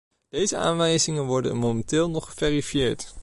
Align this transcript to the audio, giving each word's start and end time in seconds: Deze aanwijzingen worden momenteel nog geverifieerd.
Deze 0.29 0.57
aanwijzingen 0.57 1.23
worden 1.25 1.57
momenteel 1.57 2.09
nog 2.09 2.25
geverifieerd. 2.25 3.13